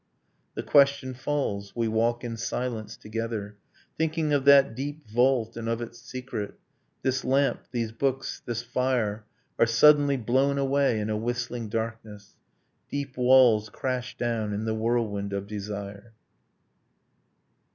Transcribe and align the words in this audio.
'The 0.55 0.63
question 0.63 1.13
falls: 1.13 1.75
we 1.75 1.87
walk 1.87 2.23
in 2.23 2.35
silence 2.35 2.97
together, 2.97 3.55
Thinking 3.99 4.33
of 4.33 4.45
that 4.45 4.73
deep 4.75 5.07
vault 5.07 5.55
and 5.55 5.69
of 5.69 5.79
its 5.79 6.01
secret... 6.01 6.55
This 7.03 7.23
lamp, 7.23 7.65
these 7.71 7.91
books, 7.91 8.41
this 8.43 8.63
fire 8.63 9.25
Are 9.59 9.67
suddenly 9.67 10.17
blown 10.17 10.57
away 10.57 10.99
in 10.99 11.11
a 11.11 11.17
whistling 11.17 11.69
darkness. 11.69 12.35
Deep 12.89 13.15
walls 13.15 13.69
crash 13.69 14.17
down 14.17 14.53
in 14.53 14.65
the 14.65 14.73
whirlwind 14.73 15.33
of 15.33 15.45
desire. 15.45 16.13